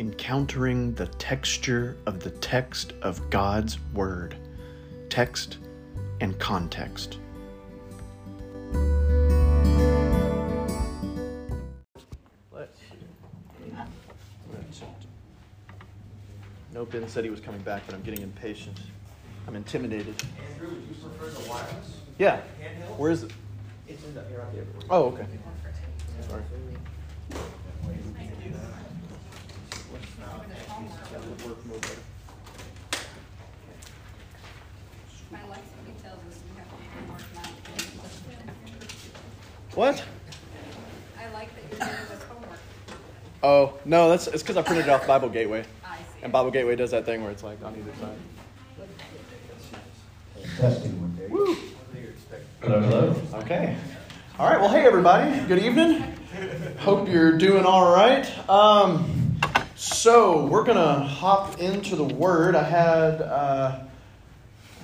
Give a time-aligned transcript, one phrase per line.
[0.00, 4.34] encountering the texture of the text of God's Word,
[5.10, 5.58] text
[6.22, 7.18] and context.
[16.72, 18.80] No, Ben said he was coming back, but I'm getting impatient.
[19.46, 20.14] I'm intimidated.
[20.50, 21.96] Andrew, would you prefer the wireless?
[22.16, 22.40] Yeah.
[22.58, 22.96] Handheld?
[22.96, 23.32] Where is it?
[23.86, 24.90] It's in the, here, I'll get it
[30.88, 31.56] for you.
[31.70, 31.88] Oh, okay.
[31.88, 31.98] Sorry.
[35.30, 37.50] My Lexicon tells us we have to do more math.
[39.76, 40.04] What?
[41.18, 42.58] I like that you're doing this homework.
[43.42, 45.64] Oh, no, that's it's because I printed it off Bible Gateway.
[45.84, 46.02] I see.
[46.22, 48.16] And Bible Gateway does that thing where it's like on either side.
[50.56, 51.26] Testing one day.
[51.28, 51.56] Woo!
[52.60, 53.16] Hello, hello.
[53.42, 53.76] Okay.
[54.38, 54.60] All right.
[54.60, 55.40] Well, hey everybody.
[55.46, 56.04] Good evening.
[56.78, 58.26] Hope you're doing all right.
[58.48, 59.19] Um,
[59.80, 62.54] so we're gonna hop into the Word.
[62.54, 63.78] I had uh,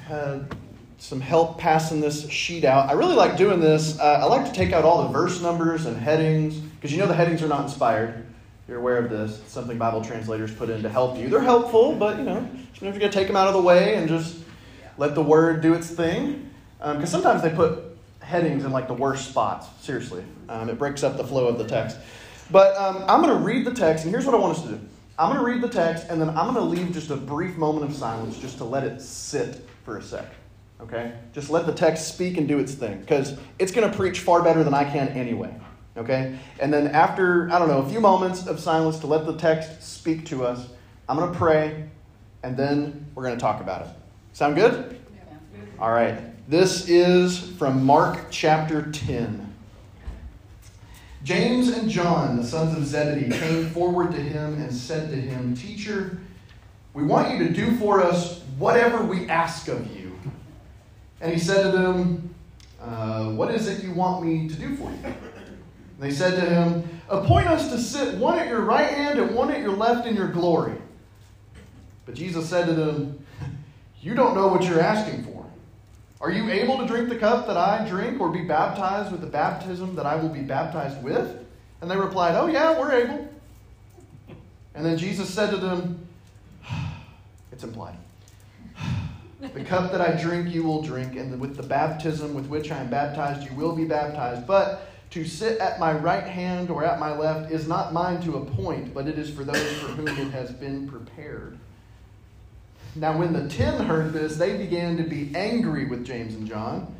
[0.07, 0.57] had
[0.97, 2.89] some help passing this sheet out.
[2.89, 4.01] I really like doing this.
[4.01, 7.07] Uh, I like to take out all the verse numbers and headings because you know
[7.07, 8.25] the headings are not inspired.
[8.67, 9.39] You're aware of this.
[9.39, 11.29] It's something Bible translators put in to help you.
[11.29, 14.09] They're helpful, but you know, sometimes you're gonna take them out of the way and
[14.09, 14.39] just
[14.97, 16.51] let the Word do its thing.
[16.79, 17.81] Because sometimes they put
[18.21, 19.67] headings in like the worst spots.
[19.85, 21.99] Seriously, um, it breaks up the flow of the text.
[22.51, 24.71] But um, I'm going to read the text, and here's what I want us to
[24.71, 24.81] do.
[25.19, 27.57] I'm going to read the text, and then I'm going to leave just a brief
[27.57, 30.27] moment of silence just to let it sit for a sec.
[30.81, 31.15] Okay?
[31.33, 34.43] Just let the text speak and do its thing, because it's going to preach far
[34.43, 35.55] better than I can anyway.
[35.97, 36.39] Okay?
[36.61, 39.83] And then after, I don't know, a few moments of silence to let the text
[39.83, 40.69] speak to us,
[41.09, 41.89] I'm going to pray,
[42.43, 43.89] and then we're going to talk about it.
[44.35, 45.01] Sound good?
[45.79, 46.21] All right.
[46.49, 49.46] This is from Mark chapter 10.
[51.27, 55.57] James and John, the sons of Zebedee, came forward to him and said to him,
[55.57, 56.21] Teacher,
[56.95, 60.17] we want you to do for us whatever we ask of you.
[61.21, 62.33] And he said to them,
[62.81, 64.99] uh, What is it you want me to do for you?
[65.03, 65.15] And
[65.99, 69.51] they said to him, Appoint us to sit one at your right hand and one
[69.51, 70.77] at your left in your glory.
[72.05, 73.19] But Jesus said to them,
[74.01, 75.36] You don't know what you're asking for.
[76.21, 79.27] Are you able to drink the cup that I drink or be baptized with the
[79.27, 81.45] baptism that I will be baptized with?
[81.81, 83.29] And they replied, Oh, yeah, we're able.
[84.75, 86.07] And then Jesus said to them,
[87.53, 87.97] It's implied.
[89.53, 92.79] The cup that I drink, you will drink, and with the baptism with which I
[92.79, 94.47] am baptized, you will be baptized.
[94.47, 98.39] But to sit at my right hand or at my left is not mine to
[98.39, 101.59] appoint, but it is for those for whom it has been prepared.
[102.97, 106.95] Now, when the ten heard this, they began to be angry with James and John.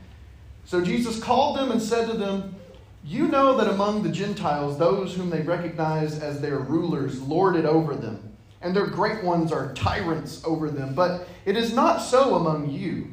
[0.67, 2.55] So Jesus called them and said to them,
[3.03, 7.65] You know that among the Gentiles, those whom they recognize as their rulers lord it
[7.65, 10.95] over them, and their great ones are tyrants over them.
[10.95, 13.13] But it is not so among you.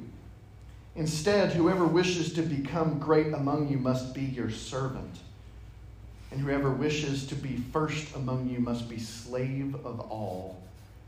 [0.96, 5.20] Instead, whoever wishes to become great among you must be your servant.
[6.32, 10.62] And whoever wishes to be first among you must be slave of all.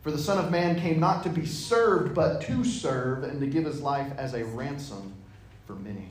[0.05, 3.47] For the Son of Man came not to be served, but to serve, and to
[3.47, 5.11] give his life as a ransom
[5.65, 6.09] for many.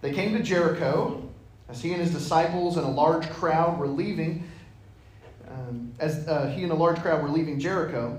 [0.00, 1.22] They came to Jericho,
[1.68, 4.48] as he and his disciples and a large crowd were leaving.
[5.50, 8.18] Um, as uh, he and a large crowd were leaving Jericho,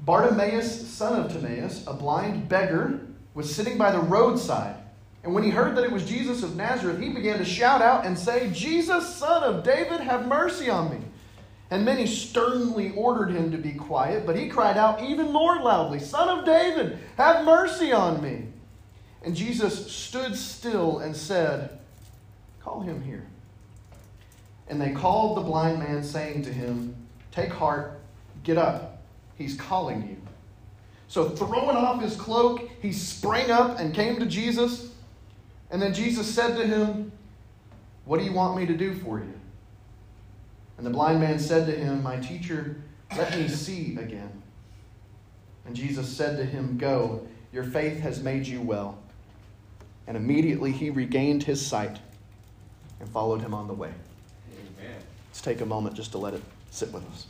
[0.00, 3.00] Bartimaeus, son of Timaeus, a blind beggar,
[3.34, 4.76] was sitting by the roadside.
[5.24, 8.06] And when he heard that it was Jesus of Nazareth, he began to shout out
[8.06, 11.05] and say, Jesus, son of David, have mercy on me.
[11.70, 15.98] And many sternly ordered him to be quiet, but he cried out even more loudly,
[15.98, 18.46] Son of David, have mercy on me.
[19.22, 21.80] And Jesus stood still and said,
[22.62, 23.26] Call him here.
[24.68, 26.94] And they called the blind man, saying to him,
[27.32, 28.00] Take heart,
[28.44, 29.02] get up,
[29.36, 30.16] he's calling you.
[31.08, 34.90] So, throwing off his cloak, he sprang up and came to Jesus.
[35.70, 37.12] And then Jesus said to him,
[38.04, 39.32] What do you want me to do for you?
[40.76, 42.76] And the blind man said to him, My teacher,
[43.16, 44.42] let me see again.
[45.64, 48.98] And Jesus said to him, Go, your faith has made you well.
[50.06, 51.98] And immediately he regained his sight
[53.00, 53.92] and followed him on the way.
[54.52, 54.96] Amen.
[55.28, 57.26] Let's take a moment just to let it sit with us.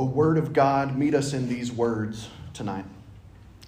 [0.00, 2.86] O Word of God, meet us in these words tonight.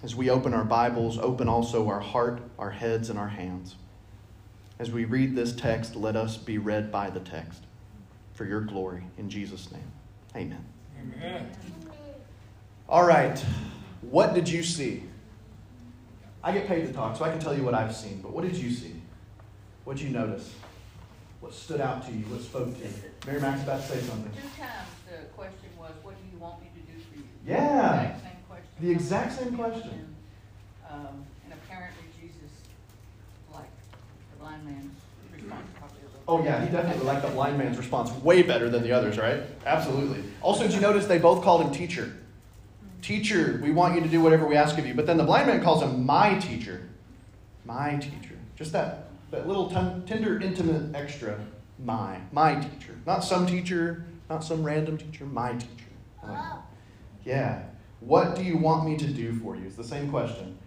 [0.01, 3.75] As we open our Bibles, open also our heart, our heads, and our hands.
[4.79, 7.65] As we read this text, let us be read by the text
[8.33, 9.03] for your glory.
[9.19, 9.91] In Jesus' name,
[10.35, 10.65] amen.
[10.99, 11.51] Amen.
[12.89, 13.37] All right,
[14.01, 15.03] what did you see?
[16.43, 18.43] I get paid to talk, so I can tell you what I've seen, but what
[18.43, 18.95] did you see?
[19.83, 20.51] What did you notice?
[21.41, 22.23] What stood out to you?
[22.25, 22.93] What spoke to you?
[23.27, 24.31] Mary Mac's about to say something.
[24.31, 27.23] Two times the question was, what do you want me to do for you?
[27.45, 28.01] Yeah.
[28.01, 28.69] Exact same question.
[28.81, 29.89] The exact same question.
[29.89, 30.09] And,
[30.89, 32.51] Um, and apparently Jesus,
[33.53, 33.65] like
[34.31, 34.93] the blind man's
[35.33, 36.21] response probably a little.
[36.27, 39.41] Oh, yeah, he definitely liked the blind man's response way better than the others, right?
[39.65, 40.23] Absolutely.
[40.41, 42.13] Also, did you notice they both called him teacher?
[43.01, 44.93] Teacher, we want you to do whatever we ask of you.
[44.93, 46.87] But then the blind man calls him my teacher.
[47.65, 48.37] My teacher.
[48.55, 51.37] Just that, that little ten- tender, intimate extra.
[51.83, 52.19] My.
[52.31, 52.95] My teacher.
[53.05, 55.25] Not some teacher, not some random teacher.
[55.25, 55.67] My teacher.
[57.23, 57.63] Yeah.
[57.99, 59.65] What do you want me to do for you?
[59.65, 60.57] It's the same question.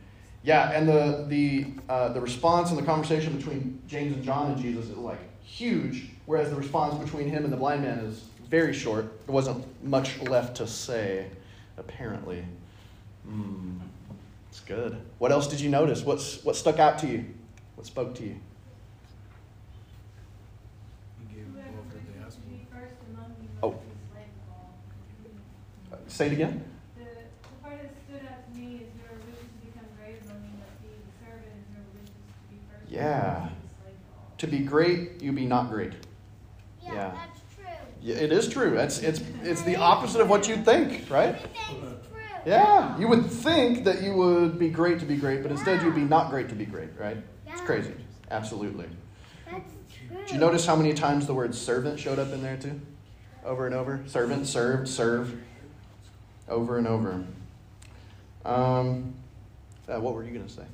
[0.43, 4.61] Yeah, and the the uh, the response and the conversation between James and John and
[4.61, 8.73] Jesus is like huge, whereas the response between him and the blind man is very
[8.73, 9.27] short.
[9.27, 11.27] There wasn't much left to say,
[11.77, 12.45] apparently.
[13.25, 13.79] Hmm,
[14.49, 14.97] it's good.
[15.19, 16.03] What else did you notice?
[16.03, 17.25] What's what stuck out to you?
[17.75, 18.37] What spoke to you?
[21.19, 23.67] He gave them both what they asked for.
[23.67, 23.75] Oh.
[25.93, 26.65] Uh, say it again.
[26.97, 27.09] The, the
[27.63, 30.83] part that stood out to me is your wishes to become great among you must
[30.83, 30.89] be
[31.23, 32.91] servant, and your wishes to be first.
[32.91, 33.37] Yeah.
[33.37, 34.33] among you the slave of all.
[34.39, 35.93] To be great, you be not great.
[36.83, 37.11] Yeah, Yeah.
[37.15, 37.65] that's true.
[38.01, 38.79] Yeah, it is true.
[38.79, 41.35] It's it's it's the opposite of what you'd think, right?
[41.35, 42.21] Everything's true.
[42.47, 45.95] Yeah, you would think that you would be great to be great, but instead you'd
[45.95, 47.19] be not great to be great, right?
[47.47, 47.93] It's crazy.
[48.31, 48.87] Absolutely.
[49.51, 50.17] That's true.
[50.17, 52.81] Did you notice how many times the word servant showed up in there too?
[53.45, 54.03] Over and over.
[54.07, 55.41] Servant, served, serve.
[56.49, 57.25] Over and over.
[58.45, 59.15] Um,
[59.89, 60.65] uh, what were you going to say?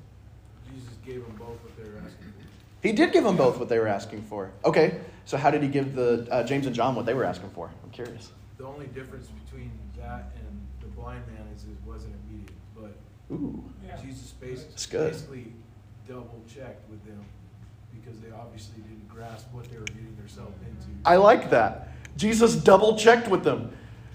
[0.70, 2.46] Jesus gave them both what they were asking for.
[2.82, 4.50] He did give them both what they were asking for.
[4.64, 7.50] Okay, so how did he give the uh, James and John what they were asking
[7.50, 7.70] for?
[7.84, 8.30] I'm curious.
[8.58, 12.92] The only difference between that and the blind man is it wasn't immediate, but
[13.34, 13.62] Ooh,
[14.02, 15.12] Jesus bas- That's good.
[15.12, 15.52] basically
[16.08, 17.24] double checked with them
[17.94, 20.88] because they obviously didn't grasp what they were getting themselves into.
[21.04, 21.88] I like that.
[22.16, 23.70] Jesus double checked with them.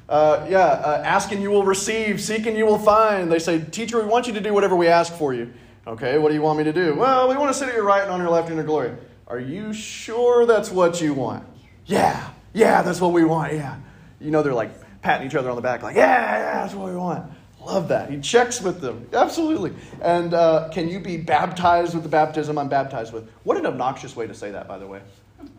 [0.09, 3.31] Uh, yeah, uh, ask and you will receive, seek and you will find.
[3.31, 5.54] They say, Teacher, we want you to do whatever we ask for you.
[5.86, 6.95] Okay, what do you want me to do?
[6.95, 8.94] Well, we want to sit at your right and on your left in your glory.
[9.27, 11.45] Are you sure that's what you want?
[11.86, 13.77] Yeah, yeah, that's what we want, yeah.
[14.19, 14.71] You know, they're like
[15.01, 17.30] patting each other on the back, like, yeah, yeah, that's what we want.
[17.62, 18.09] Love that.
[18.09, 19.09] He checks with them.
[19.12, 19.74] Absolutely.
[20.01, 23.30] And uh, can you be baptized with the baptism I'm baptized with?
[23.44, 25.01] What an obnoxious way to say that, by the way.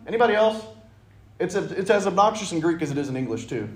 [0.07, 0.65] Anybody else?
[1.39, 3.69] It's, a, it's as obnoxious in Greek as it is in English, too.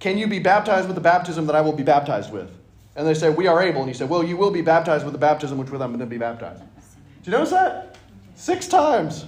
[0.00, 2.50] Can you be baptized with the baptism that I will be baptized with?
[2.96, 3.80] And they say, We are able.
[3.80, 6.00] And he said, Well, you will be baptized with the baptism which with I'm going
[6.00, 6.62] to be baptized.
[7.22, 7.96] Do you notice that?
[8.34, 9.26] Six times.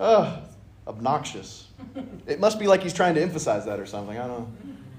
[0.00, 0.42] Ugh,
[0.86, 1.68] obnoxious.
[2.26, 4.18] It must be like he's trying to emphasize that or something.
[4.18, 4.48] I don't know.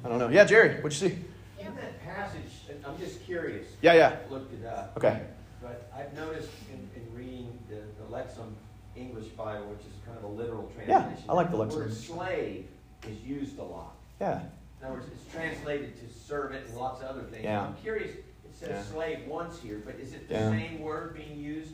[0.06, 0.30] I don't know.
[0.30, 1.16] Yeah, Jerry, what'd you see?
[1.60, 2.42] In that passage,
[2.86, 3.68] I'm just curious.
[3.82, 4.18] Yeah, yeah.
[4.28, 4.94] I Looked it up.
[4.98, 5.22] Okay.
[5.62, 8.54] But I've noticed in, in reading the, the Lexham
[8.96, 11.32] English Bible, which is kind of a literal translation, Yeah.
[11.32, 11.92] I like the word Lexham.
[11.92, 12.68] slave
[13.08, 13.96] is used a lot.
[14.20, 14.42] Yeah.
[14.84, 17.46] In other words, it's translated to servant and lots of other things.
[17.46, 17.68] Yeah.
[17.68, 18.84] I'm curious, it says Yeah.
[18.84, 20.50] slave once here, but is it the Yeah.
[20.50, 21.72] same word being used?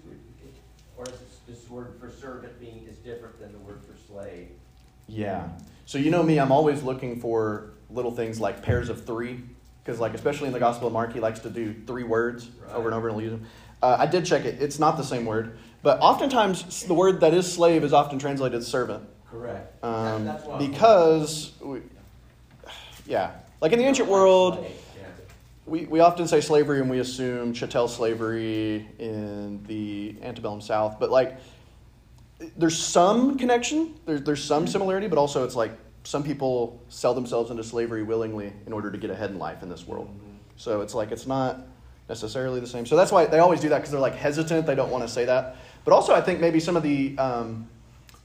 [0.96, 1.14] Or is
[1.48, 4.50] this word for servant being, is different than the word for slave?
[5.08, 5.48] Yeah.
[5.88, 9.42] So you know me, I'm always looking for little things like pairs of three,
[9.84, 12.76] because like especially in the Gospel of Mark, he likes to do three words Right.
[12.76, 13.46] over and over and use them.
[13.82, 17.34] Uh, I did check it; it's not the same word, but oftentimes the word that
[17.34, 19.84] is slave is often translated servant, Correct.
[19.84, 21.80] um, That's because we,
[23.10, 24.66] yeah, like in the ancient world,
[25.66, 31.10] we, we often say slavery and we assume chattel slavery in the antebellum South, but
[31.10, 31.38] like
[32.56, 35.72] there's some connection, there's, there's some similarity, but also it's like
[36.04, 39.70] some people sell themselves into slavery willingly in order to get ahead in life in
[39.70, 40.10] this world.
[40.56, 41.62] So it's like it's not
[42.08, 42.86] necessarily the same.
[42.86, 45.10] So that's why they always do that because they're like hesitant, they don't want to
[45.10, 45.58] say that.
[45.84, 47.68] But also, I think maybe some of the um,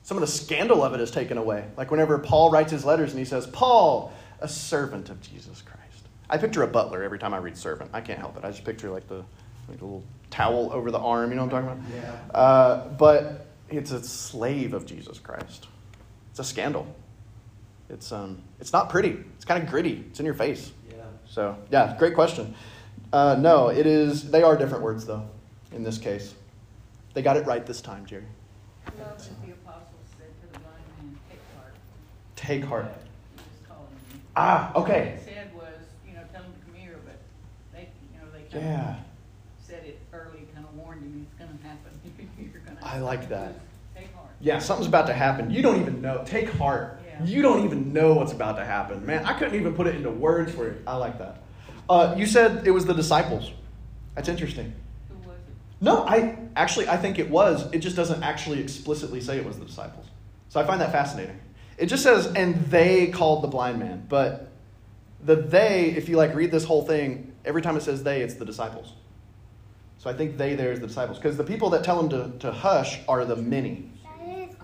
[0.03, 1.65] some of the scandal of it is taken away.
[1.77, 4.13] Like whenever Paul writes his letters and he says, "Paul,
[4.45, 5.81] a servant of Jesus Christ."
[6.31, 7.91] I picture a butler every time I read servant.
[7.93, 8.45] I can't help it.
[8.45, 9.25] I just picture like the
[9.69, 11.31] like a little towel over the arm.
[11.31, 12.05] You know what I'm talking about?
[12.33, 12.39] Yeah.
[12.39, 15.69] Uh, but it's a slave of Jesus Christ.
[16.31, 16.87] It's a scandal.
[17.89, 19.19] It's um, it's not pretty.
[19.37, 20.05] It's kind of gritty.
[20.09, 20.73] It's in your face.
[20.91, 21.05] Yeah.
[21.29, 22.55] So yeah, great question.
[23.13, 24.31] Uh, no, it is.
[24.31, 25.29] They are different words though.
[25.73, 26.35] In this case,
[27.15, 28.25] they got it right this time, Jerry.
[28.87, 31.75] Love that the apostles said to the blind man, take heart.
[32.37, 32.85] Take heart.
[32.85, 34.21] He was calling me.
[34.37, 35.17] Ah, What okay.
[35.25, 35.65] he said was,
[36.07, 37.17] you know, tell them to come here, but
[37.73, 38.97] they, you know, they kind Yeah,
[39.61, 41.93] said it early, kind of warned him it's gonna happen.
[42.53, 42.79] You're gonna.
[42.83, 43.55] I like that.
[43.97, 44.31] Take heart.
[44.41, 45.51] Yeah, something's about to happen.
[45.51, 46.23] You don't even know.
[46.27, 47.01] Take heart.
[47.07, 47.25] Yeah.
[47.25, 49.07] You don't even know what's about to happen.
[49.07, 50.77] Man, I couldn't even put it into words for you.
[50.87, 51.43] I like that.
[51.89, 53.53] Uh, you said it was the disciples.
[54.17, 54.73] That's interesting.
[55.09, 55.55] Who was it?
[55.81, 57.71] No, I actually I think it was.
[57.73, 60.07] It just doesn't actually explicitly say it was the disciples.
[60.49, 61.39] So I find that fascinating.
[61.77, 64.07] It just says, and they called the blind man.
[64.09, 64.51] But
[65.25, 68.35] the they, if you like read this whole thing, every time it says they, it's
[68.35, 68.93] the disciples.
[69.99, 71.19] So I think they there is the disciples.
[71.19, 73.91] Because the people that tell him to, to hush are the many,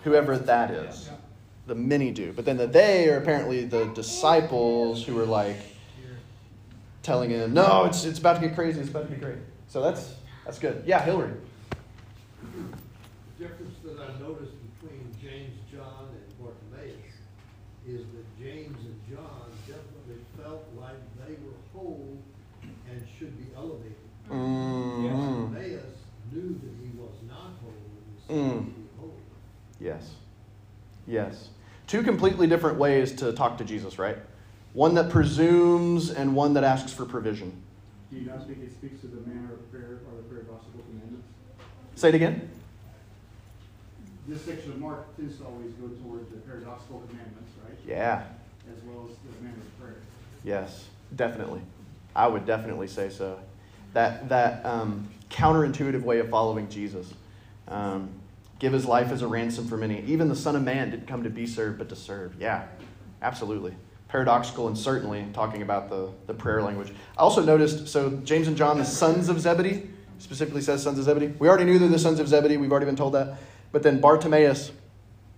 [0.04, 1.10] whoever that is.
[1.66, 2.32] The many do.
[2.32, 5.56] But then the they are apparently the disciples who are like
[7.02, 9.38] telling him, no, it's, it's about to get crazy, it's about to be great.
[9.68, 10.14] So that's
[10.44, 10.82] that's good.
[10.84, 11.32] Yeah, Hillary.
[12.42, 17.14] The difference that I noticed between James, John, and Bartimaeus
[17.94, 22.18] is that James and John definitely felt like they were whole
[22.62, 23.96] and should be elevated.
[24.30, 25.50] Mm.
[25.52, 25.82] Bartimaeus
[26.32, 28.58] knew that he was not whole and was Mm.
[28.58, 29.14] seeking to be whole.
[29.80, 30.14] Yes.
[31.06, 31.48] Yes.
[31.86, 34.18] Two completely different ways to talk to Jesus, right?
[34.72, 37.52] One that presumes and one that asks for provision.
[38.10, 40.48] Do you not think it speaks to the manner of prayer or the prayer of
[40.48, 41.26] gospel commandments?
[41.96, 42.48] Say it again.
[44.28, 47.76] This section of Mark tends to always go toward the paradoxical commandments, right?
[47.86, 48.22] Yeah.
[48.70, 49.96] As well as the manner of prayer.
[50.44, 50.86] Yes.
[51.14, 51.60] Definitely.
[52.14, 53.38] I would definitely say so.
[53.94, 57.12] That that um, counterintuitive way of following Jesus.
[57.66, 58.10] Um,
[58.58, 60.02] give his life as a ransom for many.
[60.02, 62.34] Even the Son of Man didn't come to be served, but to serve.
[62.38, 62.66] Yeah,
[63.22, 63.74] absolutely.
[64.08, 66.92] Paradoxical and certainly talking about the, the prayer language.
[67.16, 71.04] I also noticed, so James and John, the sons of Zebedee, specifically says sons of
[71.04, 71.34] Zebedee.
[71.38, 72.56] We already knew they're the sons of Zebedee.
[72.56, 73.38] We've already been told that.
[73.72, 74.72] But then Bartimaeus,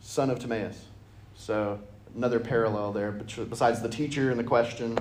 [0.01, 0.87] son of Timaeus.
[1.35, 1.81] So
[2.17, 4.99] another parallel there, besides the teacher and the question.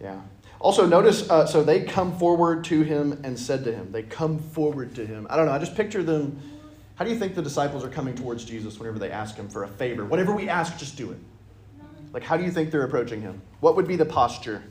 [0.00, 0.20] Yeah.
[0.58, 3.92] Also, notice, uh, so they come forward to him and said to him.
[3.92, 5.26] They come forward to him.
[5.30, 6.40] I don't know, I just picture them.
[6.96, 9.64] How do you think the disciples are coming towards Jesus whenever they ask him for
[9.64, 10.04] a favor?
[10.04, 11.18] Whatever we ask, just do it.
[12.12, 13.42] Like, how do you think they're approaching him?
[13.60, 14.62] What would be the posture?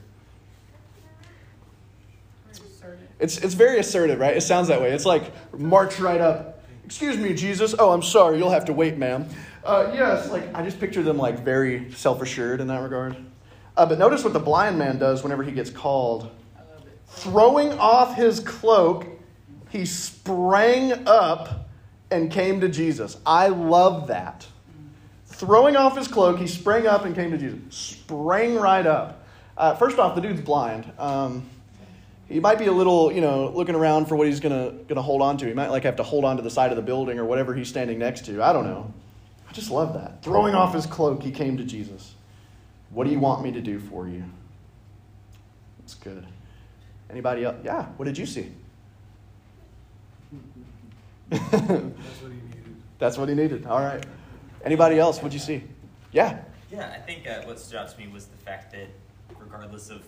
[3.20, 4.36] It's, it's very assertive, right?
[4.36, 4.92] It sounds that way.
[4.92, 6.55] It's like, march right up.
[6.86, 7.74] Excuse me, Jesus.
[7.78, 8.38] Oh, I'm sorry.
[8.38, 9.28] You'll have to wait, ma'am.
[9.64, 13.16] Uh, yes, like, I just picture them like very self assured in that regard.
[13.76, 16.30] Uh, but notice what the blind man does whenever he gets called.
[17.08, 19.08] Throwing off his cloak,
[19.70, 21.68] he sprang up
[22.12, 23.18] and came to Jesus.
[23.26, 24.46] I love that.
[25.26, 27.60] Throwing off his cloak, he sprang up and came to Jesus.
[27.76, 29.26] Sprang right up.
[29.58, 30.92] Uh, first off, the dude's blind.
[31.00, 31.50] Um,
[32.28, 35.22] he might be a little, you know, looking around for what he's gonna gonna hold
[35.22, 35.46] on to.
[35.46, 37.54] He might like have to hold on to the side of the building or whatever
[37.54, 38.44] he's standing next to.
[38.44, 38.92] I don't know.
[39.48, 40.24] I just love that.
[40.24, 42.16] Throwing off his cloak, he came to Jesus.
[42.90, 44.24] What do you want me to do for you?
[45.80, 46.26] That's good.
[47.10, 47.58] Anybody else?
[47.64, 47.86] Yeah.
[47.98, 48.52] What did you see?
[51.30, 52.76] That's what he needed.
[53.00, 53.66] That's what he needed.
[53.66, 54.04] All right.
[54.64, 55.18] Anybody else?
[55.18, 55.64] What'd you see?
[56.12, 56.40] Yeah.
[56.72, 58.88] Yeah, I think uh, what stood out to me was the fact that
[59.40, 60.02] regardless of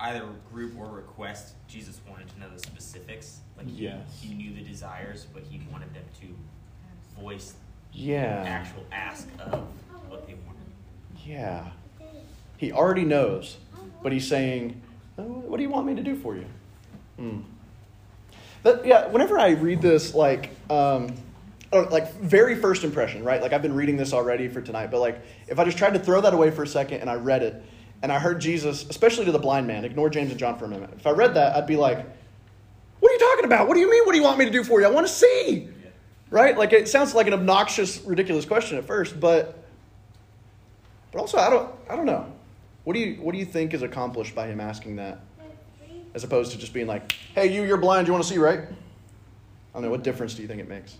[0.00, 3.40] either group or request, Jesus wanted to know the specifics.
[3.56, 3.98] Like he, Yes.
[4.20, 7.54] he knew the desires, but he wanted them to voice
[7.92, 8.44] the Yeah.
[8.46, 9.66] actual ask of
[10.08, 10.62] what they wanted.
[11.24, 11.70] Yeah.
[12.56, 13.56] He already knows,
[14.02, 14.80] but he's saying,
[15.18, 16.46] "Oh, "What do you want me to do for you?"
[17.16, 17.40] Hmm.
[18.62, 21.14] But yeah, whenever I read this, like, um,
[21.72, 23.40] like very first impression, right?
[23.42, 25.98] Like I've been reading this already for tonight, but like if I just tried to
[26.00, 27.62] throw that away for a second and I read it,
[28.02, 30.68] and I heard Jesus, especially to the blind man, ignore James and John for a
[30.68, 30.90] minute.
[30.96, 31.98] If I read that, I'd be like,
[33.00, 33.68] "What are you talking about?
[33.68, 34.04] What do you mean?
[34.04, 34.86] What do you want me to do for you?
[34.86, 35.68] I want to see."
[36.30, 36.56] Right?
[36.56, 39.64] Like it sounds like an obnoxious, ridiculous question at first, but
[41.10, 42.30] but also I don't I don't know.
[42.84, 45.20] What do you what do you think is accomplished by him asking that?
[46.14, 48.60] As opposed to just being like, Hey you, you're blind, you want to see, right?
[48.60, 48.72] I
[49.74, 50.96] don't know, what difference do you think it makes?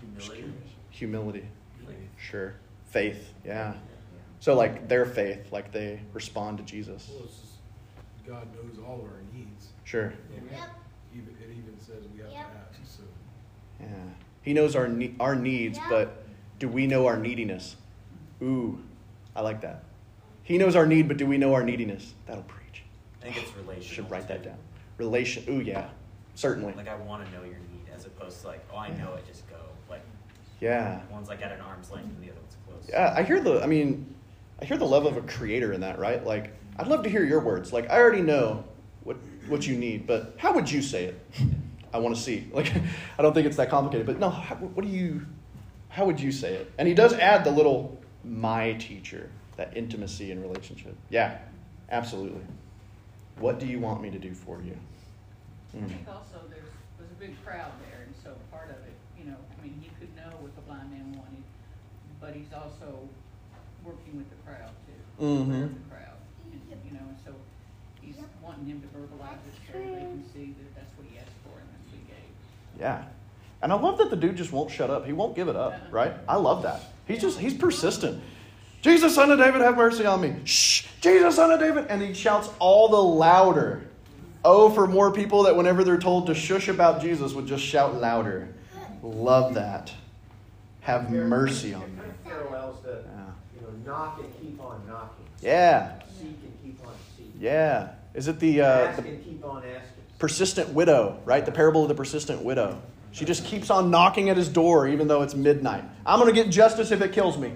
[0.00, 0.52] Humility.
[0.90, 1.44] Humility.
[2.18, 2.54] Sure.
[2.90, 3.74] Faith, yeah.
[4.40, 7.08] So like their faith, like they respond to Jesus.
[7.12, 7.52] Well, it's just,
[8.26, 9.68] God knows all of our needs.
[9.84, 10.12] Sure.
[10.36, 10.68] And Yep.
[11.14, 12.68] even, it even says we have to Yep.
[12.70, 13.02] ask, so.
[13.80, 13.86] Yeah.
[14.42, 15.88] He knows our ne- our needs, Yeah.
[15.88, 16.22] but
[16.58, 17.76] do we know our neediness?
[18.42, 18.78] Ooh,
[19.34, 19.82] I like that.
[20.42, 22.14] He knows our need, but do we know our neediness?
[22.26, 22.84] That'll preach.
[23.20, 23.82] I think it's relational.
[23.82, 24.58] Should write that down.
[24.98, 25.44] Relation.
[25.48, 25.88] Ooh, yeah.
[26.34, 26.74] Certainly.
[26.74, 29.26] Like I want to know your need, as opposed to like, oh, I know it,
[29.26, 29.56] just go.
[29.88, 30.02] Like
[30.60, 31.00] Yeah.
[31.10, 32.88] one's like at an arm's length and the other one's close.
[32.90, 33.62] Yeah, I hear the.
[33.62, 34.14] I mean,
[34.60, 36.24] I hear the love of a creator in that, right?
[36.24, 37.72] Like, I'd love to hear your words.
[37.72, 38.64] Like, I already know
[39.04, 39.16] what
[39.48, 41.26] what you need, but how would you say it?
[41.92, 42.48] I want to see.
[42.52, 42.72] Like,
[43.18, 44.06] I don't think it's that complicated.
[44.06, 45.26] But no, how, what do you?
[45.88, 46.72] How would you say it?
[46.78, 50.96] And he does add the little my teacher, that intimacy and relationship.
[51.10, 51.38] Yeah,
[51.90, 52.42] absolutely.
[53.38, 54.76] What do you want me to do for you?
[55.74, 55.88] I Mm.
[55.88, 56.64] think also there's,
[56.98, 59.90] was a big crowd there, and so part of it, you know, I mean, he
[60.00, 61.44] could know what the blind man wanted,
[62.18, 63.08] but he's also
[63.86, 65.24] working with the crowd too.
[65.24, 65.46] Mhm.
[65.48, 66.18] aware of The crowd,
[66.52, 67.30] and, you know, and so
[68.02, 71.30] he's wanting him to verbalize it so they can see that that's what he asked
[71.44, 72.80] for and that's what he gave.
[72.80, 73.04] Yeah.
[73.62, 75.06] And I love that the dude just won't shut up.
[75.06, 76.12] He won't give it up, right?
[76.28, 76.82] I love that.
[77.06, 78.22] He's just, he's persistent.
[78.82, 80.36] Jesus, son of David, have mercy on me.
[80.44, 81.86] Shh, Jesus, son of David.
[81.88, 83.88] And he shouts all the louder.
[84.44, 87.96] Oh, for more people that whenever they're told to shush about Jesus would just shout
[88.00, 88.48] louder.
[89.02, 89.92] Love that.
[90.82, 92.02] Have mercy on me.
[92.24, 92.96] parallels the, Yeah.
[92.96, 93.25] you know,
[93.86, 95.24] knock and keep on knocking.
[95.40, 96.00] Yeah.
[96.18, 97.32] Seek and keep on seeking.
[97.40, 97.90] Yeah.
[98.14, 100.04] Is it the, uh, the and keep on asking.
[100.18, 101.44] persistent widow, right?
[101.44, 102.80] The parable of the persistent widow.
[103.12, 105.84] She just keeps on knocking at his door even though it's midnight.
[106.04, 107.52] I'm going to get justice if it kills me.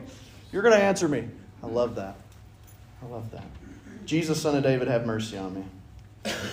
[0.52, 1.28] You're going to answer me.
[1.62, 2.16] I love that.
[3.02, 3.44] I love that.
[4.06, 5.64] Jesus, son of David, have mercy on me.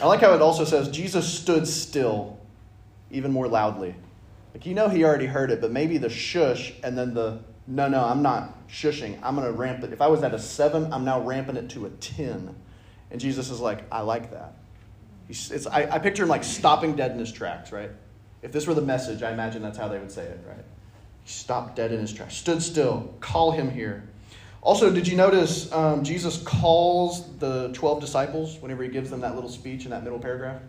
[0.01, 2.37] I like how it also says Jesus stood still
[3.11, 3.95] even more loudly.
[4.53, 7.89] Like, you know, he already heard it, but maybe the shush and then the no,
[7.89, 9.19] no, I'm not shushing.
[9.21, 9.91] I'm going to ramp it.
[9.91, 12.55] If I was at a seven, I'm now ramping it to a 10.
[13.11, 14.53] And Jesus is like, I like that.
[15.27, 17.91] He's, it's, I, I picture him like stopping dead in his tracks, right?
[18.41, 20.63] If this were the message, I imagine that's how they would say it, right?
[21.23, 24.07] He stopped dead in his tracks, stood still, call him here.
[24.61, 29.35] Also, did you notice um, Jesus calls the 12 disciples whenever he gives them that
[29.35, 30.61] little speech in that middle paragraph?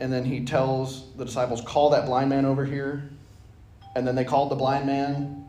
[0.00, 3.10] And then he tells the disciples, call that blind man over here.
[3.94, 5.39] And then they called the blind man.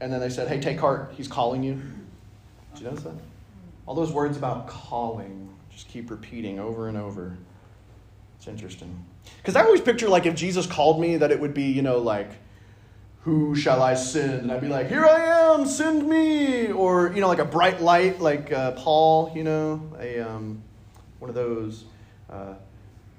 [0.00, 1.74] And then they said, hey, take heart, he's calling you.
[2.74, 3.14] Did you notice that?
[3.86, 7.36] All those words about calling just keep repeating over and over.
[8.36, 9.04] It's interesting.
[9.36, 11.98] Because I always picture, like, if Jesus called me, that it would be, you know,
[11.98, 12.30] like,
[13.22, 14.42] who shall I send?
[14.42, 16.72] And I'd be like, here I am, send me.
[16.72, 20.62] Or, you know, like a bright light, like uh, Paul, you know, a, um,
[21.18, 21.84] one of those
[22.30, 22.54] uh,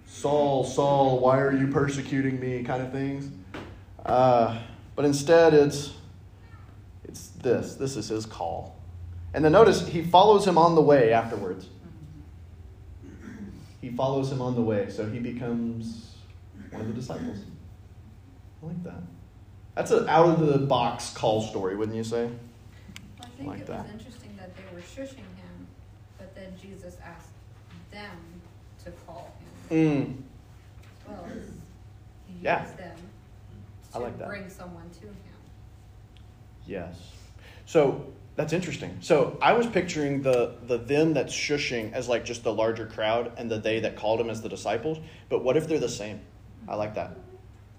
[0.06, 3.30] Saul, Saul, why are you persecuting me kind of things.
[4.06, 4.60] Uh,
[4.96, 5.94] but instead, it's, it's
[7.42, 7.76] this.
[7.76, 8.76] This is his call.
[9.34, 11.68] And then notice, he follows him on the way afterwards.
[13.82, 16.16] He follows him on the way, so he becomes
[16.72, 17.38] one of the disciples.
[18.62, 19.02] I like that.
[19.76, 22.30] That's an out of the box call story, wouldn't you say?
[23.22, 23.84] I think Like it that.
[23.84, 25.68] was interesting that they were shushing him,
[26.18, 27.30] but then Jesus asked
[27.92, 28.18] them
[28.84, 29.32] to call
[29.70, 30.24] him Mm.
[31.08, 31.26] well
[32.28, 32.64] he Yeah.
[32.66, 32.98] used them
[33.94, 34.28] I like to that.
[34.28, 35.16] bring someone to him.
[36.66, 36.98] Yes.
[37.70, 38.04] So
[38.36, 38.98] that's interesting.
[39.00, 43.32] So I was picturing the the them that's shushing as like just the larger crowd,
[43.38, 44.98] and the they that called him as the disciples.
[45.30, 46.20] But what if they're the same?
[46.68, 47.16] I like that.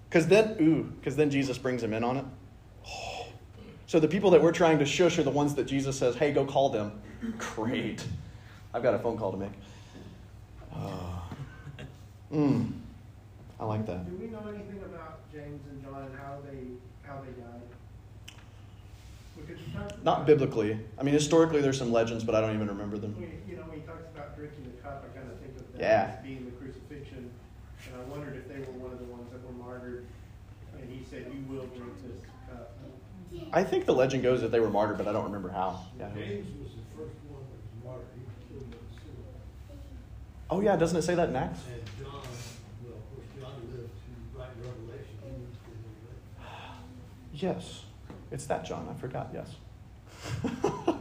[0.07, 2.25] Because then, ooh, because then Jesus brings him in on it.
[3.85, 6.31] So the people that we're trying to shush are the ones that Jesus says, "Hey,
[6.31, 7.01] go call them."
[7.37, 8.07] Great.
[8.73, 9.51] I've got a phone call to make.
[10.73, 11.19] Uh,
[12.31, 12.71] mm,
[13.59, 14.09] I like that.
[14.09, 16.59] Do we know anything about James and John and how they,
[17.05, 17.61] how they died?
[19.37, 20.79] Because he talks Not about- biblically.
[20.99, 23.13] I mean, historically, there's some legends, but I don't even remember them.
[23.15, 25.71] When, you know, when he talks about drinking the cup, I kind of think of
[25.73, 26.15] that Yeah.
[26.17, 27.31] as being the crucifixion.
[27.87, 30.05] And I wondered if they were one of the ones that were martyred.
[30.79, 32.77] And he said, you will drink this cup.
[33.53, 35.79] I think the legend goes that they were martyred, but I don't remember how.
[35.99, 36.09] Yeah.
[36.13, 39.79] James was the first one that was martyred, he was killed by the sword.
[40.49, 41.61] Oh yeah, doesn't it say that in Acts?
[41.71, 42.11] And John,
[42.83, 45.55] well, of course, John lived to write Revelation, he was
[47.31, 47.83] the Yes,
[48.31, 48.87] it's that John.
[48.89, 49.29] I forgot.
[49.33, 49.55] Yes.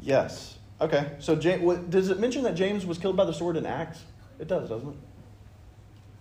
[0.00, 0.58] yes.
[0.80, 1.12] Okay.
[1.18, 4.00] So James, what, does it mention that James was killed by the sword in Acts?
[4.38, 4.94] It does, doesn't it?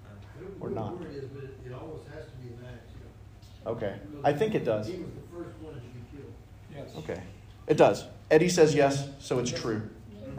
[0.05, 0.99] I don't know Or not.
[0.99, 2.91] the word is, but it, it has to be an Acts.
[3.65, 3.95] Okay.
[4.23, 4.87] I think it does.
[4.87, 6.33] He was the first one to be killed.
[6.75, 6.95] Yes.
[6.97, 7.21] Okay.
[7.67, 8.05] It does.
[8.31, 9.87] Eddie says yes, so it's true.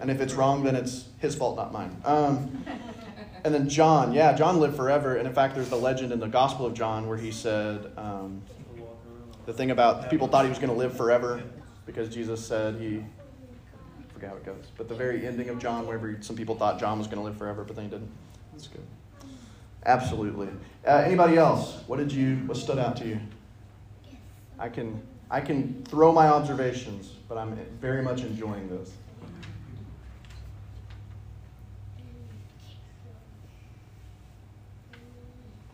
[0.01, 1.97] And if it's wrong, then it's his fault, not mine.
[2.05, 2.65] Um,
[3.45, 5.17] and then John, yeah, John lived forever.
[5.17, 8.43] And in fact, there's the legend in the Gospel of John where he said um,
[9.51, 11.43] the thing about people thought he was going to live forever
[11.85, 15.89] because Jesus said he, I forget how it goes, but the very ending of John,
[15.89, 18.11] where some people thought John was going to live forever, but then he didn't.
[18.53, 18.87] That's good.
[19.85, 20.51] Absolutely.
[20.87, 21.83] Uh, anybody else?
[21.89, 22.37] What did you?
[22.47, 23.19] What stood out to you?
[24.57, 28.93] I can I can throw my observations, but I'm very much enjoying this.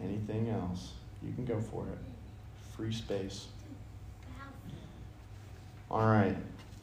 [0.03, 0.93] Anything else?
[1.23, 1.99] You can go for it.
[2.75, 3.49] Free space.
[5.90, 6.37] All right.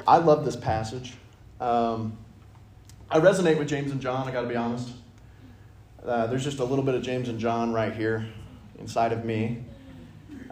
[0.08, 1.14] I love this passage.
[1.60, 2.18] Um,
[3.10, 4.90] I resonate with James and John, I got to be honest.
[6.04, 8.26] Uh, there's just a little bit of James and John right here
[8.80, 9.64] inside of me.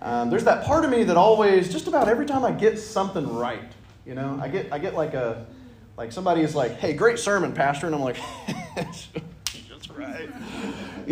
[0.01, 3.35] Um, there's that part of me that always, just about every time I get something
[3.35, 3.71] right,
[4.05, 5.45] you know, I get, I get like a,
[5.97, 8.17] like somebody is like, "Hey, great sermon, pastor," and I'm like,
[8.75, 9.09] that's
[9.95, 10.29] right."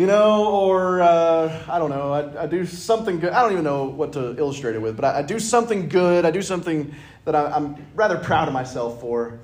[0.00, 3.34] You know, or uh, I don't know, I, I do something good.
[3.34, 6.24] I don't even know what to illustrate it with, but I, I do something good.
[6.24, 6.94] I do something
[7.26, 9.38] that I, I'm rather proud of myself for.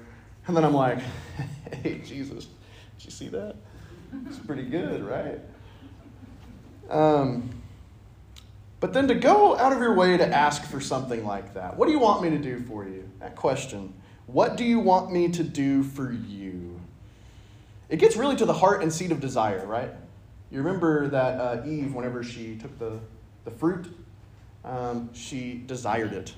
[0.47, 1.01] And then I'm like,
[1.83, 2.47] hey, Jesus,
[2.97, 3.57] did you see that?
[4.29, 5.41] It's pretty good, right?
[6.89, 7.51] Um,
[8.81, 11.85] but then to go out of your way to ask for something like that, what
[11.85, 13.07] do you want me to do for you?
[13.21, 13.93] That question.
[14.25, 16.81] What do you want me to do for you?
[17.91, 19.91] It gets really to the heart and seat of desire, right?
[20.51, 22.99] You remember that uh, Eve, whenever she took the,
[23.45, 23.87] the fruit,
[24.65, 26.35] um, she desired it.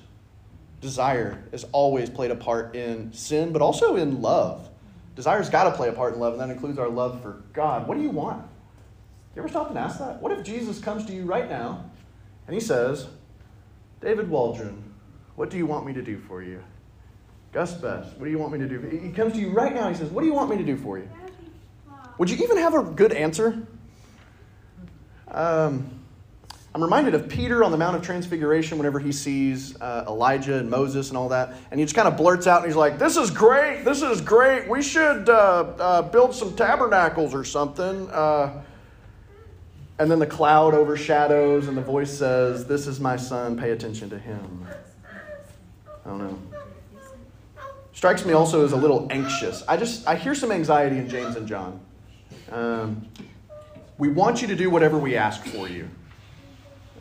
[0.81, 4.69] Desire has always played a part in sin, but also in love.
[5.15, 7.87] Desire's got to play a part in love, and that includes our love for God.
[7.87, 8.45] What do you want?
[9.35, 10.21] You ever stop and ask that?
[10.21, 11.85] What if Jesus comes to you right now
[12.47, 13.07] and he says,
[14.01, 14.83] David Waldron,
[15.35, 16.63] what do you want me to do for you?
[17.51, 18.79] Gus Best, what do you want me to do?
[18.79, 20.63] He comes to you right now and he says, What do you want me to
[20.63, 21.09] do for you?
[22.17, 23.65] Would you even have a good answer?
[25.31, 25.99] Um,
[26.73, 30.69] I'm reminded of Peter on the Mount of Transfiguration whenever he sees uh, Elijah and
[30.69, 31.55] Moses and all that.
[31.71, 33.83] And he just kind of blurts out and he's like, This is great.
[33.83, 34.69] This is great.
[34.69, 38.09] We should uh, uh, build some tabernacles or something.
[38.11, 38.61] Uh,
[39.97, 43.57] and then the cloud overshadows and the voice says, This is my son.
[43.57, 44.67] Pay attention to him.
[46.05, 46.39] I don't know.
[47.93, 49.63] Strikes me also as a little anxious.
[49.67, 51.81] I just, I hear some anxiety in James and John.
[52.51, 53.07] Um,
[53.99, 55.87] we want you to do whatever we ask for you.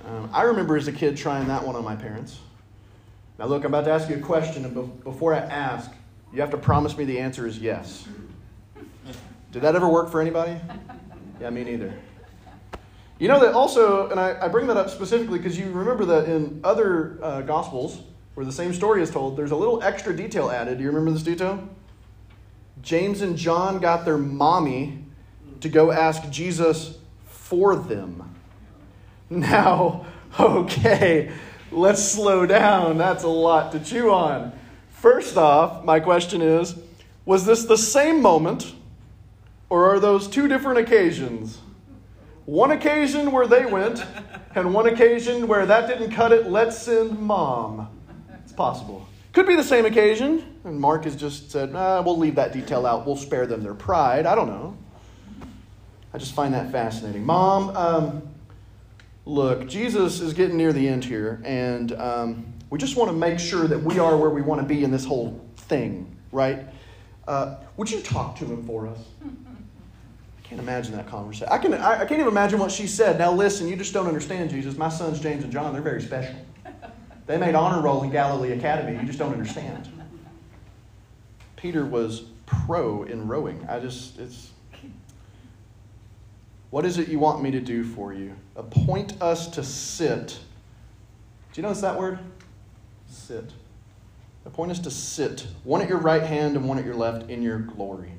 [0.04, 2.40] Um, I remember as a kid trying that one on my parents.
[3.38, 5.92] Now, look, I'm about to ask you a question, and before I ask,
[6.32, 8.06] you have to promise me the answer is yes.
[9.52, 10.60] Did that ever work for anybody?
[11.40, 11.94] Yeah, me neither.
[13.20, 16.28] You know that also, and I, I bring that up specifically because you remember that
[16.28, 18.02] in other uh, Gospels,
[18.34, 20.78] where the same story is told, there's a little extra detail added.
[20.78, 21.68] Do you remember this detail?
[22.82, 25.04] James and John got their mommy
[25.60, 28.34] to go ask Jesus for them.
[29.30, 30.06] Now,
[30.40, 31.32] okay,
[31.70, 32.98] let's slow down.
[32.98, 34.52] That's a lot to chew on.
[34.90, 36.74] First off, my question is
[37.24, 38.74] was this the same moment,
[39.68, 41.58] or are those two different occasions?
[42.46, 44.02] One occasion where they went,
[44.54, 47.88] and one occasion where that didn't cut it, let's send mom.
[48.42, 49.06] It's possible.
[49.34, 52.86] Could be the same occasion, and Mark has just said, ah, we'll leave that detail
[52.86, 53.06] out.
[53.06, 54.24] We'll spare them their pride.
[54.24, 54.76] I don't know.
[56.12, 57.24] I just find that fascinating.
[57.24, 58.22] Mom, um,
[59.26, 63.38] look, Jesus is getting near the end here, and um, we just want to make
[63.38, 66.60] sure that we are where we want to be in this whole thing, right?
[67.26, 68.98] Uh, would you talk to him for us?
[69.22, 71.48] I can't imagine that conversation.
[71.50, 73.18] I, can, I, I can't even imagine what she said.
[73.18, 74.78] Now, listen, you just don't understand, Jesus.
[74.78, 76.34] My sons, James and John, they're very special.
[77.26, 78.98] They made honor roll in Galilee Academy.
[78.98, 79.92] You just don't understand.
[81.56, 83.66] Peter was pro in rowing.
[83.68, 84.52] I just, it's.
[86.70, 88.34] What is it you want me to do for you?
[88.54, 90.38] Appoint us to sit.
[91.52, 92.18] Do you notice that word?
[93.08, 93.52] Sit.
[94.44, 97.42] Appoint us to sit, one at your right hand and one at your left in
[97.42, 98.12] your glory.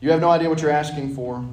[0.00, 1.44] You have no idea what you're asking for.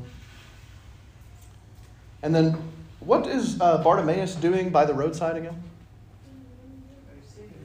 [2.24, 2.58] And then,
[3.00, 5.62] what is uh, Bartimaeus doing by the roadside again?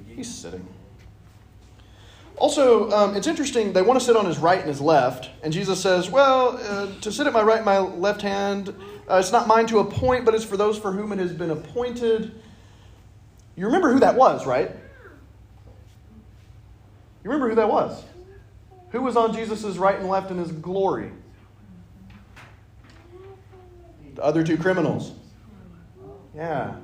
[0.09, 0.66] He's sitting.
[2.42, 5.31] Also, um, it's interesting, they want to sit on his right and his left.
[5.44, 8.74] And Jesus says, Well, uh, to sit at my right and my left hand,
[9.09, 11.50] uh, it's not mine to appoint, but it's for those for whom it has been
[11.50, 12.35] appointed.
[13.55, 14.72] You remember who that was, right?
[17.22, 18.02] You remember who that was?
[18.90, 21.12] Who was on Jesus' right and left in his glory?
[24.16, 25.12] The other two criminals.
[26.35, 26.74] Yeah.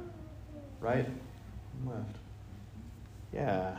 [0.78, 1.08] Right
[1.84, 2.16] left.
[3.32, 3.78] Yeah.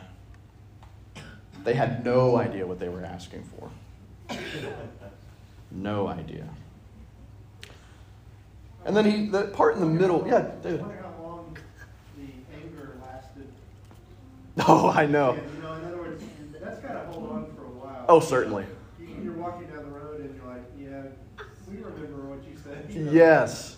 [1.63, 3.69] They had no idea what they were asking for.
[5.71, 6.47] No idea.
[8.85, 10.79] And then he, the part in the middle, yeah, David.
[10.79, 11.57] I wonder how long
[12.17, 13.47] the anger lasted.
[14.67, 15.31] Oh, I know.
[15.33, 16.23] And, you know, in other words,
[16.59, 18.05] that's got to hold on for a while.
[18.09, 18.65] Oh, certainly.
[18.99, 21.03] You, you're walking down the road and you're like, yeah,
[21.69, 22.85] we remember what you said.
[22.89, 23.11] you know?
[23.11, 23.77] Yes.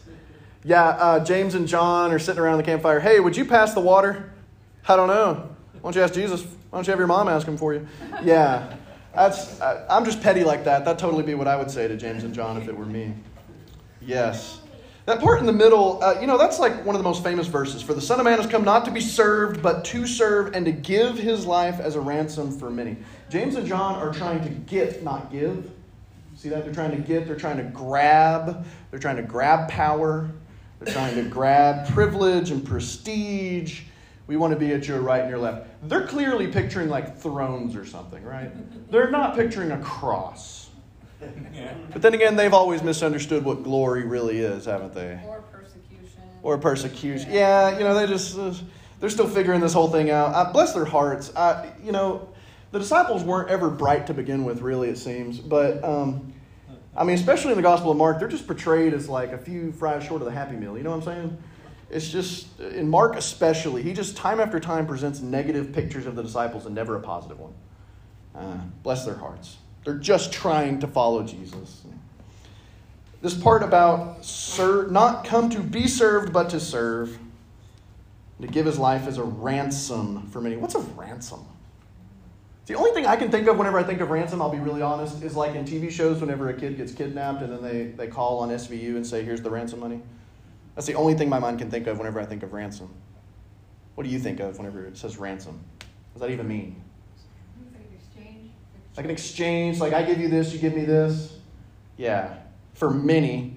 [0.63, 2.99] Yeah, uh, James and John are sitting around the campfire.
[2.99, 4.31] Hey, would you pass the water?
[4.87, 5.49] I don't know.
[5.73, 6.45] Why don't you ask Jesus?
[6.71, 7.85] Why don't you have your mom ask him for you?
[8.23, 8.77] Yeah.
[9.13, 10.85] That's, I, I'm just petty like that.
[10.85, 13.13] That'd totally be what I would say to James and John if it were me.
[13.99, 14.61] Yes.
[15.05, 17.47] That part in the middle, uh, you know, that's like one of the most famous
[17.47, 17.81] verses.
[17.81, 20.65] For the Son of Man has come not to be served, but to serve and
[20.65, 22.95] to give his life as a ransom for many.
[23.29, 25.69] James and John are trying to get, not give.
[26.37, 26.63] See that?
[26.63, 30.29] They're trying to get, they're trying to grab, they're trying to grab power,
[30.79, 33.81] they're trying to grab privilege and prestige.
[34.31, 35.67] We want to be at your right and your left.
[35.89, 38.49] They're clearly picturing like thrones or something, right?
[38.89, 40.69] They're not picturing a cross.
[41.91, 45.19] But then again, they've always misunderstood what glory really is, haven't they?
[45.27, 46.21] Or persecution.
[46.43, 47.29] Or persecution.
[47.29, 48.53] Yeah, you know, they just, uh,
[49.01, 50.33] they're still figuring this whole thing out.
[50.33, 51.35] Uh, bless their hearts.
[51.35, 52.29] Uh, you know,
[52.71, 55.39] the disciples weren't ever bright to begin with, really, it seems.
[55.39, 56.33] But, um,
[56.95, 59.73] I mean, especially in the Gospel of Mark, they're just portrayed as like a few
[59.73, 60.77] fries short of the Happy Meal.
[60.77, 61.43] You know what I'm saying?
[61.91, 66.23] It's just, in Mark especially, he just time after time presents negative pictures of the
[66.23, 67.53] disciples and never a positive one.
[68.33, 69.57] Uh, bless their hearts.
[69.83, 71.81] They're just trying to follow Jesus.
[73.21, 77.19] This part about ser- not come to be served, but to serve,
[78.39, 80.55] to give his life as a ransom for many.
[80.55, 81.45] What's a ransom?
[82.67, 84.81] The only thing I can think of whenever I think of ransom, I'll be really
[84.81, 88.07] honest, is like in TV shows whenever a kid gets kidnapped and then they, they
[88.07, 90.01] call on SVU and say, here's the ransom money.
[90.75, 92.93] That's the only thing my mind can think of whenever I think of ransom.
[93.95, 95.59] What do you think of whenever it says ransom?
[96.13, 96.81] What does that even mean?
[98.97, 101.37] Like an exchange, like I give you this, you give me this.
[101.97, 102.37] Yeah.
[102.73, 103.55] For many.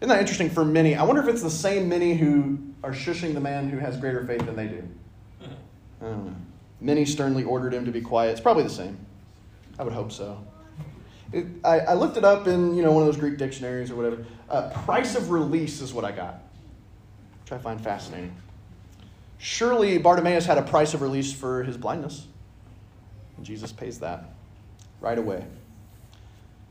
[0.00, 0.50] Isn't that interesting?
[0.50, 0.94] For many.
[0.94, 4.24] I wonder if it's the same many who are shushing the man who has greater
[4.24, 4.88] faith than they do.
[6.00, 6.36] I don't know.
[6.80, 8.32] Many sternly ordered him to be quiet.
[8.32, 8.98] It's probably the same.
[9.78, 10.44] I would hope so.
[11.32, 13.96] It, I, I, looked it up in you know one of those Greek dictionaries or
[13.96, 14.24] whatever.
[14.50, 16.42] Uh, price of release is what I got,
[17.42, 18.34] which I find fascinating.
[19.38, 22.26] Surely Bartimaeus had a price of release for his blindness.
[23.36, 24.26] And Jesus pays that
[25.00, 25.44] right away.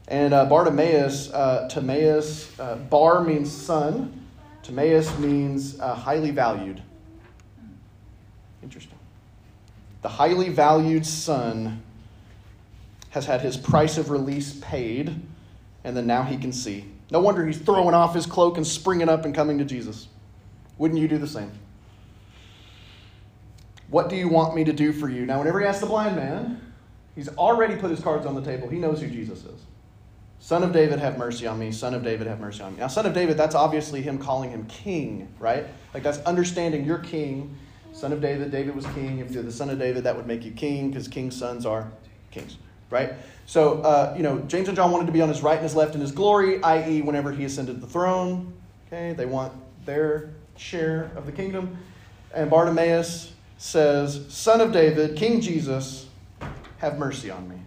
[0.07, 4.25] And uh, Bartimaeus, uh, Timaeus, uh, Bar means son.
[4.63, 6.81] Timaeus means uh, highly valued.
[8.63, 8.97] Interesting.
[10.01, 11.81] The highly valued son
[13.11, 15.15] has had his price of release paid,
[15.83, 16.85] and then now he can see.
[17.11, 20.07] No wonder he's throwing off his cloak and springing up and coming to Jesus.
[20.77, 21.51] Wouldn't you do the same?
[23.89, 25.25] What do you want me to do for you?
[25.25, 26.73] Now, whenever he asks the blind man,
[27.13, 28.69] he's already put his cards on the table.
[28.69, 29.61] He knows who Jesus is.
[30.39, 31.71] Son of David, have mercy on me.
[31.71, 32.79] Son of David, have mercy on me.
[32.79, 35.67] Now, son of David, that's obviously him calling him king, right?
[35.93, 37.55] Like that's understanding you're king.
[37.93, 39.19] Son of David, David was king.
[39.19, 41.91] If you're the son of David, that would make you king because king's sons are
[42.31, 42.57] kings,
[42.91, 43.13] right?
[43.47, 45.75] So, uh, you know, James and John wanted to be on his right and his
[45.75, 48.53] left in his glory, i.e., whenever he ascended the throne.
[48.87, 49.53] Okay, they want
[49.85, 51.77] their share of the kingdom.
[52.33, 56.07] And Bartimaeus says, Son of David, King Jesus,
[56.77, 57.57] have mercy on me.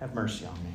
[0.00, 0.72] Have mercy on me.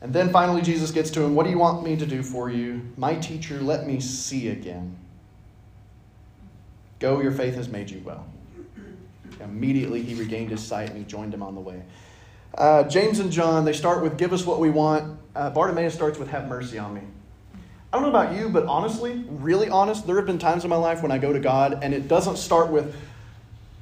[0.00, 2.50] And then finally, Jesus gets to him, What do you want me to do for
[2.50, 2.82] you?
[2.96, 4.96] My teacher, let me see again.
[6.98, 8.26] Go, your faith has made you well.
[9.40, 11.82] Immediately, he regained his sight and he joined him on the way.
[12.56, 15.18] Uh, James and John, they start with, Give us what we want.
[15.34, 17.02] Uh, Bartimaeus starts with, Have mercy on me.
[17.92, 20.76] I don't know about you, but honestly, really honest, there have been times in my
[20.76, 22.94] life when I go to God and it doesn't start with,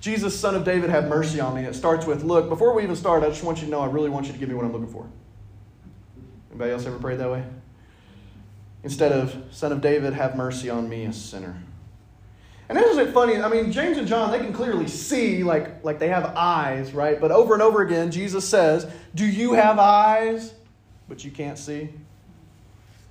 [0.01, 1.63] Jesus, son of David, have mercy on me.
[1.63, 3.87] It starts with, Look, before we even start, I just want you to know I
[3.87, 5.09] really want you to give me what I'm looking for.
[6.51, 7.45] Anybody else ever prayed that way?
[8.83, 11.57] Instead of, Son of David, have mercy on me, a sinner.
[12.69, 13.37] And isn't it funny?
[13.37, 17.21] I mean, James and John, they can clearly see, like, like they have eyes, right?
[17.21, 20.55] But over and over again, Jesus says, Do you have eyes,
[21.09, 21.91] but you can't see?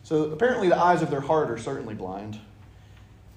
[0.04, 2.39] So apparently, the eyes of their heart are certainly blind.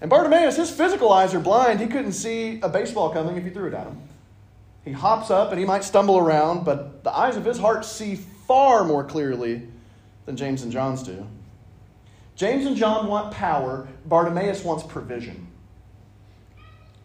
[0.01, 1.81] And Bartimaeus, his physical eyes are blind.
[1.81, 4.01] He couldn't see a baseball coming if you threw it at him.
[4.85, 8.15] He hops up and he might stumble around, but the eyes of his heart see
[8.15, 9.67] far more clearly
[10.27, 11.27] than James and John's do.
[12.37, 15.46] James and John want power, Bartimaeus wants provision.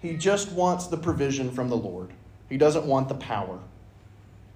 [0.02, 2.10] He just wants the provision from the Lord.
[2.50, 3.60] He doesn't want the power.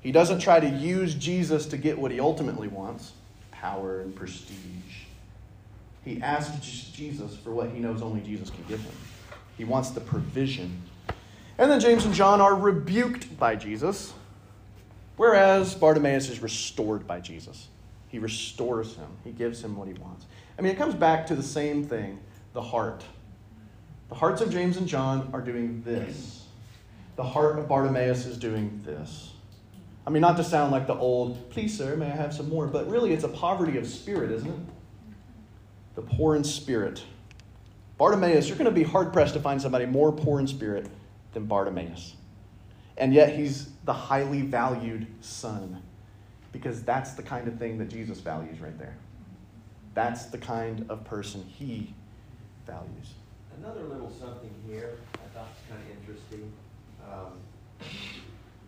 [0.01, 3.13] He doesn't try to use Jesus to get what he ultimately wants
[3.51, 5.05] power and prestige.
[6.03, 8.93] He asks Jesus for what he knows only Jesus can give him.
[9.57, 10.83] He wants the provision.
[11.57, 14.13] And then James and John are rebuked by Jesus,
[15.15, 17.69] whereas Bartimaeus is restored by Jesus.
[18.09, 20.25] He restores him, he gives him what he wants.
[20.57, 22.19] I mean, it comes back to the same thing
[22.53, 23.03] the heart.
[24.09, 26.45] The hearts of James and John are doing this.
[27.15, 29.31] The heart of Bartimaeus is doing this.
[30.05, 32.67] I mean, not to sound like the old, please, sir, may I have some more?
[32.67, 34.59] But really, it's a poverty of spirit, isn't it?
[35.95, 37.03] The poor in spirit.
[37.97, 40.87] Bartimaeus, you're going to be hard pressed to find somebody more poor in spirit
[41.33, 42.15] than Bartimaeus.
[42.97, 45.81] And yet, he's the highly valued son
[46.51, 48.95] because that's the kind of thing that Jesus values right there.
[49.93, 51.93] That's the kind of person he
[52.67, 53.13] values.
[53.57, 56.51] Another little something here I thought was kind of interesting.
[57.03, 57.39] Um,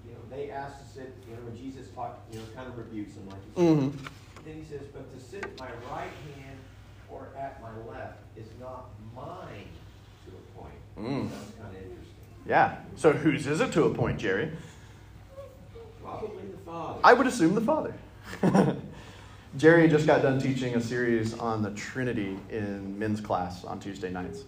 [0.06, 2.78] you know, they asked to sit, you know, when Jesus talked, you know, kind of
[2.78, 3.63] rebukes them, like you.
[3.63, 4.06] Mm-hmm.
[4.45, 6.58] Then he says, But to sit at my right hand
[7.10, 9.67] or at my left is not mine
[10.26, 10.73] to appoint.
[10.97, 11.30] Mm.
[11.30, 12.15] That's kind of interesting.
[12.45, 12.78] Yeah.
[12.95, 14.52] So whose is it to a point, Jerry?
[16.02, 17.00] Probably the Father.
[17.04, 17.93] I would assume the Father.
[19.58, 24.12] Jerry just got done teaching a series on the Trinity in men's class on Tuesday
[24.12, 24.43] nights.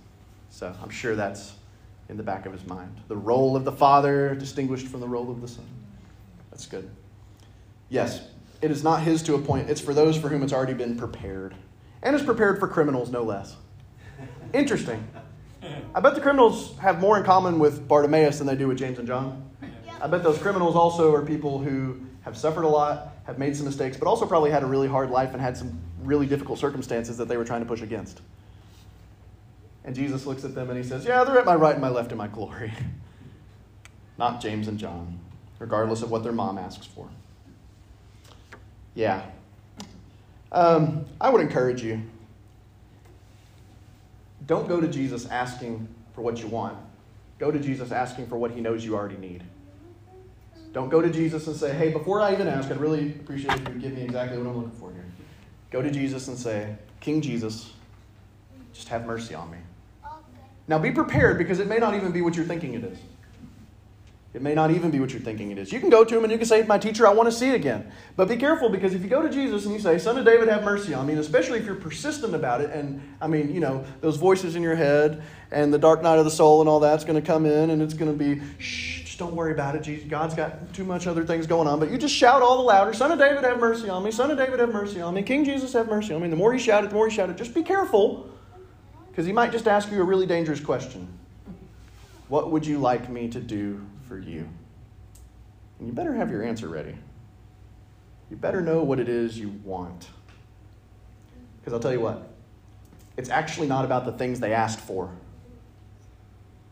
[0.50, 1.54] So I'm sure that's
[2.10, 2.96] in the back of his mind.
[3.08, 5.66] The role of the Father distinguished from the role of the Son.
[6.52, 6.90] That's good.
[7.90, 8.22] Yes,
[8.62, 11.56] it is not his to appoint, it's for those for whom it's already been prepared.
[12.02, 13.56] And it's prepared for criminals, no less.
[14.54, 15.06] Interesting.
[15.94, 18.98] I bet the criminals have more in common with Bartimaeus than they do with James
[18.98, 19.50] and John.
[20.02, 23.66] I bet those criminals also are people who have suffered a lot, have made some
[23.66, 27.18] mistakes, but also probably had a really hard life and had some really difficult circumstances
[27.18, 28.22] that they were trying to push against.
[29.90, 31.90] And Jesus looks at them and he says, Yeah, they're at my right and my
[31.90, 32.72] left in my glory.
[34.20, 35.18] Not James and John,
[35.58, 37.10] regardless of what their mom asks for.
[38.94, 39.26] Yeah.
[40.52, 42.04] Um, I would encourage you
[44.46, 46.78] don't go to Jesus asking for what you want.
[47.40, 49.42] Go to Jesus asking for what he knows you already need.
[50.72, 53.62] Don't go to Jesus and say, hey, before I even ask, I'd really appreciate if
[53.62, 55.06] you would give me exactly what I'm looking for here.
[55.72, 57.74] Go to Jesus and say, King Jesus,
[58.72, 59.58] just have mercy on me.
[60.70, 63.00] Now be prepared because it may not even be what you're thinking it is.
[64.36, 65.74] It may not even be what you're thinking it is.
[65.74, 67.50] You can go to him and you can say, My teacher, I want to see
[67.50, 67.92] it again.
[68.16, 70.48] But be careful because if you go to Jesus and you say, Son of David,
[70.48, 73.60] have mercy on me, and especially if you're persistent about it, and I mean, you
[73.60, 76.80] know, those voices in your head and the dark night of the soul and all
[76.80, 79.76] that's going to come in and it's going to be, shh, just don't worry about
[79.76, 79.82] it.
[79.82, 81.80] Jesus, God's got too much other things going on.
[81.80, 84.12] But you just shout all the louder, Son of David, have mercy on me.
[84.12, 85.24] Son of David, have mercy on me.
[85.24, 86.26] King Jesus, have mercy on me.
[86.26, 87.38] And the more you shout it, the more you shout it.
[87.38, 88.30] Just be careful
[89.20, 91.06] because he might just ask you a really dangerous question.
[92.30, 94.48] What would you like me to do for you?
[95.78, 96.96] And you better have your answer ready.
[98.32, 100.08] You better know what it is you want.
[101.60, 102.30] Because I'll tell you what,
[103.18, 105.12] it's actually not about the things they asked for.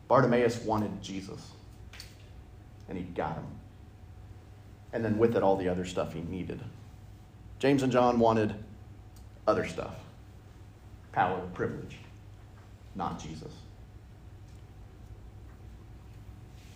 [0.07, 1.51] Bartimaeus wanted Jesus,
[2.88, 3.47] and he got him.
[4.93, 6.62] And then with it, all the other stuff he needed.
[7.60, 8.55] James and John wanted
[9.45, 9.95] other stuff
[11.12, 11.97] power, privilege,
[12.97, 13.53] not Jesus.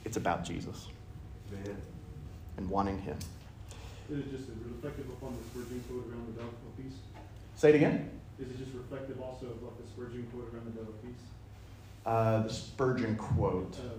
[0.06, 0.88] It's about Jesus
[1.52, 1.76] Man.
[2.58, 3.18] and wanting him.
[4.10, 6.98] Is it just reflective upon the Spurgeon quote around the dove of peace?
[7.56, 8.10] Say it again.
[8.40, 11.24] Is it just reflective also of what the Spurgeon quote around the dove of peace?
[12.06, 13.78] Uh, the Spurgeon quote.
[13.80, 13.98] Uh,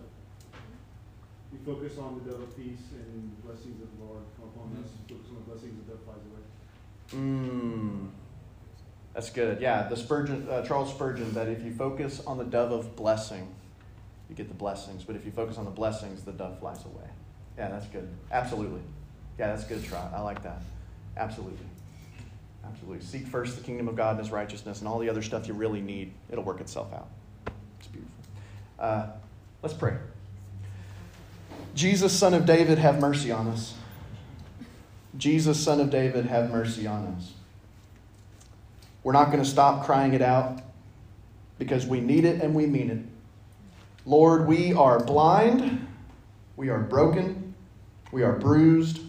[1.53, 4.91] We focus on the dove of peace and blessings of the Lord come upon us.
[5.09, 6.45] Focus on the blessings, of the dove flies away.
[7.23, 8.09] Mm,
[9.15, 9.61] that's good.
[9.61, 13.47] Yeah, the Spurgeon, uh, Charles Spurgeon, that if you focus on the dove of blessing,
[14.29, 15.05] you get the blessings.
[15.05, 17.09] But if you focus on the blessings, the dove flies away.
[17.59, 18.09] Yeah, that's good.
[18.31, 18.81] Absolutely.
[19.39, 20.13] Yeah, that's good, Trot.
[20.15, 20.63] I like that.
[21.17, 21.67] Absolutely.
[22.65, 23.05] Absolutely.
[23.05, 25.55] Seek first the kingdom of God and his righteousness, and all the other stuff you
[25.55, 27.09] really need, it'll work itself out.
[27.79, 28.15] It's beautiful.
[28.79, 29.07] Uh,
[29.63, 29.95] let's pray.
[31.75, 33.75] Jesus, son of David, have mercy on us.
[35.17, 37.33] Jesus, son of David, have mercy on us.
[39.05, 40.61] We're not going to stop crying it out
[41.59, 42.99] because we need it and we mean it.
[44.05, 45.87] Lord, we are blind,
[46.57, 47.55] we are broken,
[48.11, 49.01] we are bruised,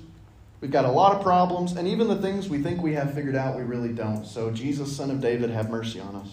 [0.62, 3.36] we've got a lot of problems, and even the things we think we have figured
[3.36, 4.26] out, we really don't.
[4.26, 6.30] So, Jesus, son of David, have mercy on us.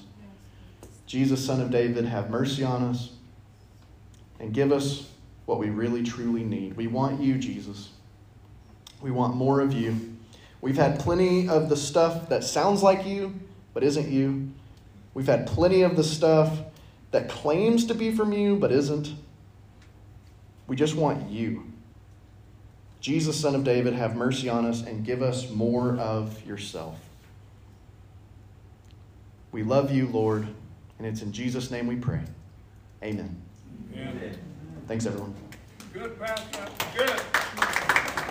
[1.07, 3.11] Jesus, son of David, have mercy on us
[4.39, 5.09] and give us
[5.47, 6.77] what we really truly need.
[6.77, 7.91] We want you, Jesus.
[9.01, 10.17] We want more of you.
[10.61, 13.35] We've had plenty of the stuff that sounds like you,
[13.75, 14.51] but isn't you.
[15.15, 16.59] We've had plenty of the stuff
[17.11, 19.15] that claims to be from you, but isn't.
[20.67, 21.67] We just want you.
[23.01, 26.99] Jesus, Son of David, have mercy on us and give us more of yourself.
[29.53, 30.47] We love you, Lord,
[30.99, 32.21] and it's in Jesus' name we pray.
[33.03, 33.35] Amen.
[33.95, 34.39] Amen.
[34.87, 35.35] Thanks, everyone.
[35.93, 36.69] Good, Pastor.
[36.97, 37.80] Good.